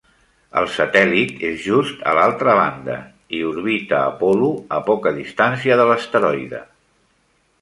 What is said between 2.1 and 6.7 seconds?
a l'altra banda i orbita Apol·lo a poca distància de l'asteroide.